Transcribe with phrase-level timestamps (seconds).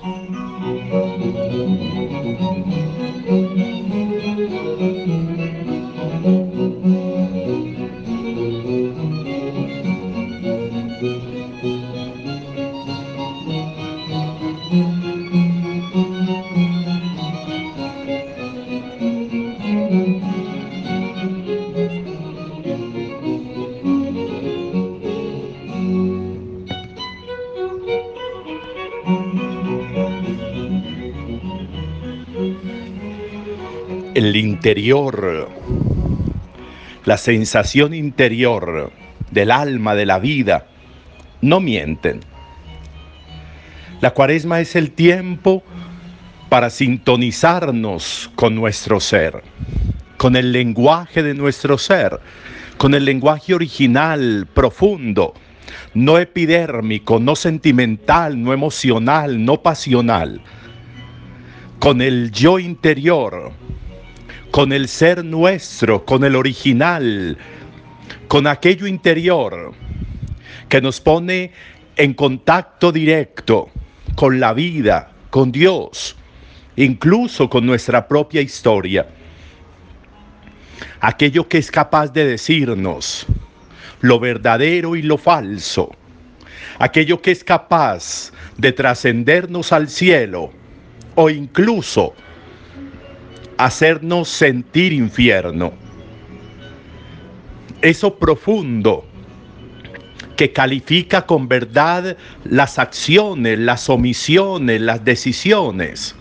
[0.00, 0.34] Thank
[2.72, 2.97] you.
[34.18, 35.48] El interior,
[37.04, 38.90] la sensación interior
[39.30, 40.66] del alma, de la vida,
[41.40, 42.18] no mienten.
[44.00, 45.62] La cuaresma es el tiempo
[46.48, 49.44] para sintonizarnos con nuestro ser,
[50.16, 52.18] con el lenguaje de nuestro ser,
[52.76, 55.34] con el lenguaje original, profundo,
[55.94, 60.40] no epidérmico, no sentimental, no emocional, no pasional,
[61.78, 63.52] con el yo interior,
[64.50, 67.36] con el ser nuestro, con el original,
[68.28, 69.72] con aquello interior
[70.68, 71.52] que nos pone
[71.96, 73.70] en contacto directo
[74.14, 76.16] con la vida, con Dios,
[76.76, 79.06] incluso con nuestra propia historia.
[81.00, 83.26] Aquello que es capaz de decirnos
[84.00, 85.90] lo verdadero y lo falso.
[86.78, 90.52] Aquello que es capaz de trascendernos al cielo
[91.14, 92.14] o incluso
[93.58, 95.72] hacernos sentir infierno.
[97.82, 99.04] Eso profundo
[100.36, 106.14] que califica con verdad las acciones, las omisiones, las decisiones.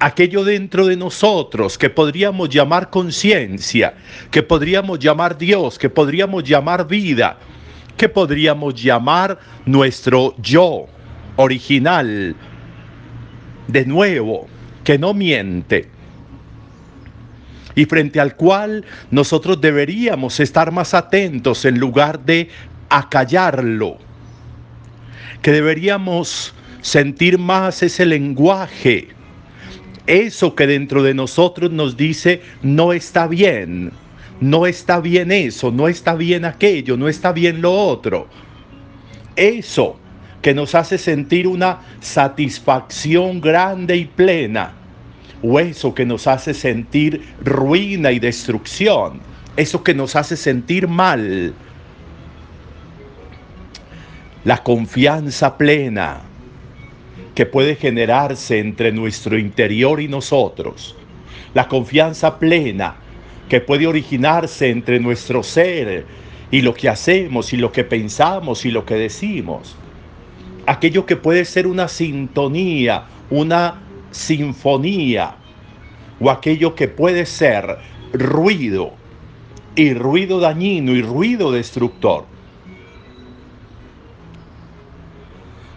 [0.00, 3.94] Aquello dentro de nosotros que podríamos llamar conciencia,
[4.30, 7.38] que podríamos llamar Dios, que podríamos llamar vida,
[7.96, 10.86] que podríamos llamar nuestro yo
[11.36, 12.34] original,
[13.68, 14.48] de nuevo,
[14.84, 15.97] que no miente
[17.74, 22.48] y frente al cual nosotros deberíamos estar más atentos en lugar de
[22.88, 23.98] acallarlo,
[25.42, 29.08] que deberíamos sentir más ese lenguaje,
[30.06, 33.92] eso que dentro de nosotros nos dice no está bien,
[34.40, 38.28] no está bien eso, no está bien aquello, no está bien lo otro.
[39.36, 39.98] Eso
[40.42, 44.72] que nos hace sentir una satisfacción grande y plena
[45.42, 49.20] o eso que nos hace sentir ruina y destrucción,
[49.56, 51.52] eso que nos hace sentir mal.
[54.44, 56.22] La confianza plena
[57.34, 60.96] que puede generarse entre nuestro interior y nosotros.
[61.54, 62.96] La confianza plena
[63.48, 66.04] que puede originarse entre nuestro ser
[66.50, 69.76] y lo que hacemos y lo que pensamos y lo que decimos.
[70.66, 75.36] Aquello que puede ser una sintonía, una sinfonía
[76.20, 77.78] o aquello que puede ser
[78.12, 78.92] ruido
[79.76, 82.24] y ruido dañino y ruido destructor.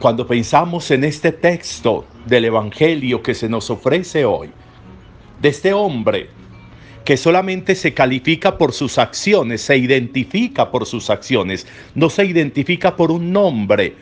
[0.00, 4.50] Cuando pensamos en este texto del Evangelio que se nos ofrece hoy,
[5.40, 6.28] de este hombre
[7.04, 12.96] que solamente se califica por sus acciones, se identifica por sus acciones, no se identifica
[12.96, 13.94] por un nombre,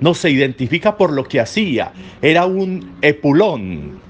[0.00, 4.00] no se identifica por lo que hacía, era un epulón.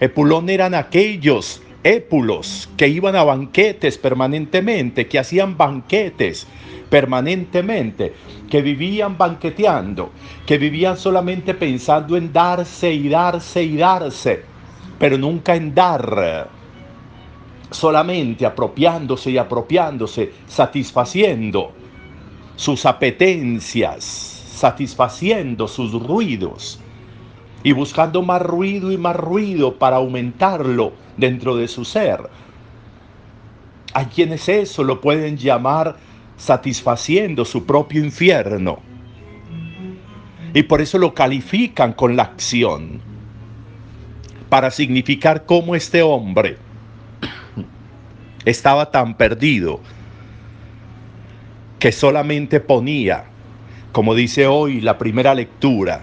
[0.00, 6.46] Epulón eran aquellos épulos que iban a banquetes permanentemente, que hacían banquetes
[6.88, 8.12] permanentemente,
[8.48, 10.12] que vivían banqueteando,
[10.46, 14.42] que vivían solamente pensando en darse y darse y darse,
[14.98, 16.48] pero nunca en dar,
[17.70, 21.72] solamente apropiándose y apropiándose, satisfaciendo
[22.56, 26.78] sus apetencias, satisfaciendo sus ruidos
[27.64, 32.30] y buscando más ruido y más ruido para aumentarlo dentro de su ser.
[33.92, 35.96] Hay quienes eso lo pueden llamar
[36.36, 38.78] satisfaciendo su propio infierno.
[40.54, 43.00] Y por eso lo califican con la acción,
[44.48, 46.56] para significar cómo este hombre
[48.44, 49.80] estaba tan perdido
[51.80, 53.31] que solamente ponía
[53.92, 56.02] como dice hoy la primera lectura,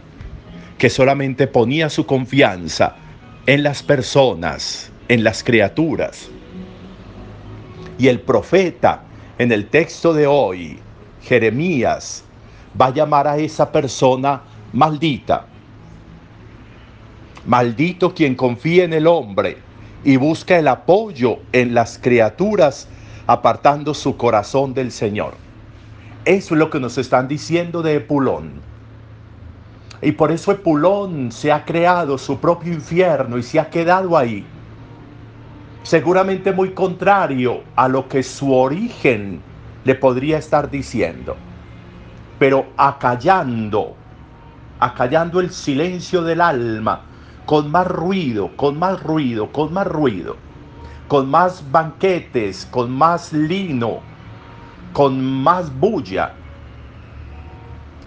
[0.77, 2.95] que solamente ponía su confianza
[3.47, 6.29] en las personas, en las criaturas.
[7.97, 9.03] Y el profeta
[9.39, 10.79] en el texto de hoy,
[11.23, 12.23] Jeremías,
[12.79, 14.41] va a llamar a esa persona
[14.71, 15.47] maldita.
[17.45, 19.57] Maldito quien confía en el hombre
[20.03, 22.87] y busca el apoyo en las criaturas,
[23.25, 25.48] apartando su corazón del Señor.
[26.25, 28.61] Eso es lo que nos están diciendo de Epulón.
[30.01, 34.45] Y por eso Epulón se ha creado su propio infierno y se ha quedado ahí.
[35.83, 39.41] Seguramente muy contrario a lo que su origen
[39.83, 41.35] le podría estar diciendo.
[42.37, 43.95] Pero acallando,
[44.79, 47.01] acallando el silencio del alma,
[47.45, 50.37] con más ruido, con más ruido, con más ruido,
[51.07, 54.01] con más banquetes, con más lino,
[54.93, 56.33] con más bulla.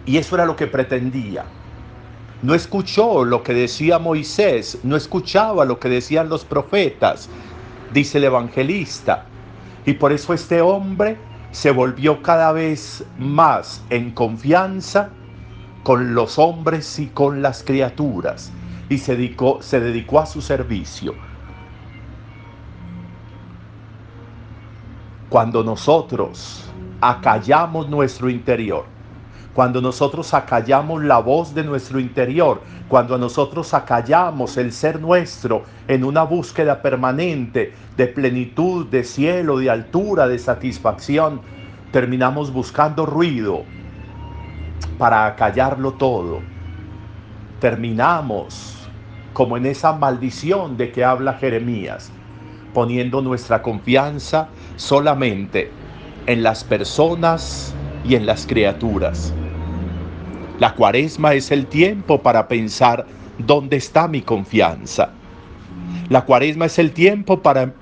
[0.05, 1.45] Y eso era lo que pretendía.
[2.43, 7.29] No escuchó lo que decía Moisés, no escuchaba lo que decían los profetas,
[7.93, 9.27] dice el evangelista.
[9.87, 11.17] Y por eso este hombre
[11.53, 15.11] se volvió cada vez más en confianza
[15.83, 18.53] con los hombres y con las criaturas
[18.89, 21.15] y se dedicó, se dedicó a su servicio.
[25.29, 26.72] Cuando nosotros
[27.03, 28.85] acallamos nuestro interior,
[29.55, 36.05] cuando nosotros acallamos la voz de nuestro interior, cuando nosotros acallamos el ser nuestro en
[36.05, 41.41] una búsqueda permanente de plenitud, de cielo, de altura, de satisfacción,
[41.91, 43.65] terminamos buscando ruido
[44.97, 46.39] para acallarlo todo.
[47.59, 48.89] Terminamos
[49.33, 52.13] como en esa maldición de que habla Jeremías,
[52.73, 55.82] poniendo nuestra confianza solamente
[56.27, 57.75] en las personas
[58.05, 59.33] y en las criaturas.
[60.59, 63.07] La cuaresma es el tiempo para pensar
[63.39, 65.11] dónde está mi confianza.
[66.09, 67.73] La cuaresma es el tiempo para,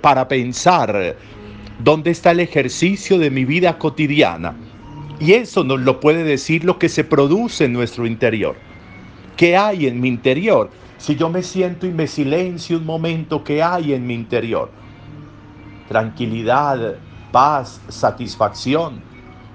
[0.00, 1.16] para, pensar
[1.78, 4.56] dónde está el ejercicio de mi vida cotidiana.
[5.20, 8.56] Y eso nos lo puede decir lo que se produce en nuestro interior.
[9.36, 10.70] ¿Qué hay en mi interior?
[10.96, 14.70] Si yo me siento y me silencio un momento, ¿qué hay en mi interior?
[15.88, 16.96] Tranquilidad,
[17.32, 19.02] paz, satisfacción,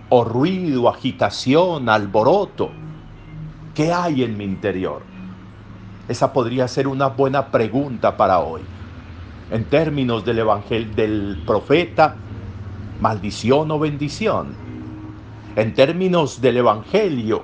[0.09, 2.69] o ruido, agitación, alboroto.
[3.73, 5.01] ¿Qué hay en mi interior?
[6.07, 8.61] Esa podría ser una buena pregunta para hoy.
[9.49, 12.15] En términos del evangelio del profeta,
[12.99, 14.53] maldición o bendición.
[15.55, 17.43] En términos del evangelio,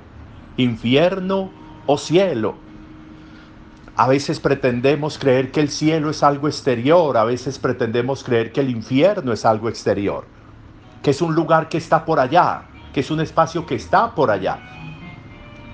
[0.56, 1.50] infierno
[1.86, 2.54] o cielo.
[4.00, 8.62] A veces pretendemos creer que el cielo es algo exterior, a veces pretendemos creer que
[8.62, 10.24] el infierno es algo exterior
[11.02, 12.62] que es un lugar que está por allá,
[12.94, 14.58] que es un espacio que está por allá.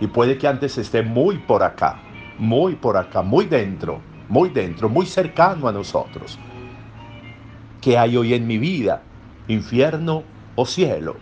[0.00, 1.98] Y puede que antes esté muy por acá,
[2.36, 6.36] muy por acá, muy dentro, muy dentro, muy cercano a nosotros.
[7.80, 9.02] ¿Qué hay hoy en mi vida?
[9.48, 10.22] ¿Infierno
[10.54, 11.16] o cielo?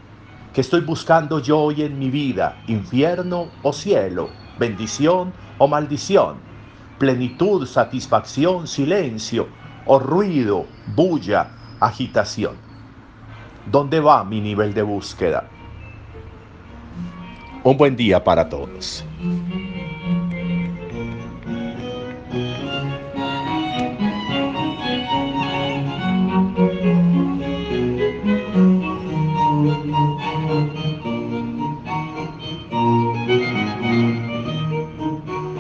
[0.53, 2.62] ¿Qué estoy buscando yo hoy en mi vida?
[2.67, 4.31] ¿Infierno o cielo?
[4.59, 6.54] ¿Bendición o maldición?
[6.99, 9.49] ¿Plenitud, satisfacción, silencio
[9.87, 11.50] o ruido, bulla,
[11.81, 12.55] agitación?
[13.70, 15.49] ¿Dónde va mi nivel de búsqueda?
[17.64, 19.05] Un buen día para todos.